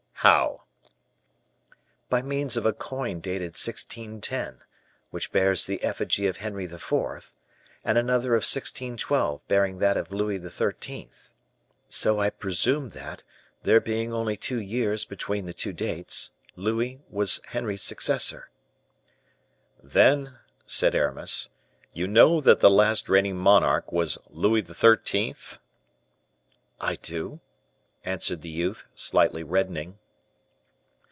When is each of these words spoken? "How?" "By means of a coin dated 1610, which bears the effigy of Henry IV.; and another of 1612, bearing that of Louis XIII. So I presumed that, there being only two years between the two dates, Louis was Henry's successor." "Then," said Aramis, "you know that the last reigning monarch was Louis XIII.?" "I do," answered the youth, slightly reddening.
"How?" 0.23 0.65
"By 2.11 2.21
means 2.21 2.55
of 2.55 2.63
a 2.63 2.73
coin 2.73 3.21
dated 3.21 3.53
1610, 3.57 4.59
which 5.09 5.31
bears 5.31 5.65
the 5.65 5.81
effigy 5.81 6.27
of 6.27 6.37
Henry 6.37 6.65
IV.; 6.65 6.93
and 7.83 7.97
another 7.97 8.35
of 8.35 8.41
1612, 8.43 9.41
bearing 9.47 9.79
that 9.79 9.97
of 9.97 10.11
Louis 10.11 10.37
XIII. 10.37 11.09
So 11.89 12.19
I 12.19 12.29
presumed 12.29 12.91
that, 12.91 13.23
there 13.63 13.79
being 13.81 14.13
only 14.13 14.37
two 14.37 14.61
years 14.61 15.05
between 15.05 15.45
the 15.45 15.55
two 15.55 15.73
dates, 15.73 16.29
Louis 16.55 17.01
was 17.09 17.41
Henry's 17.47 17.81
successor." 17.81 18.51
"Then," 19.81 20.37
said 20.67 20.93
Aramis, 20.93 21.49
"you 21.93 22.07
know 22.07 22.39
that 22.41 22.59
the 22.59 22.69
last 22.69 23.09
reigning 23.09 23.37
monarch 23.37 23.91
was 23.91 24.19
Louis 24.29 24.63
XIII.?" 24.63 25.33
"I 26.79 26.95
do," 26.97 27.39
answered 28.05 28.43
the 28.43 28.49
youth, 28.49 28.85
slightly 28.93 29.41
reddening. 29.43 29.97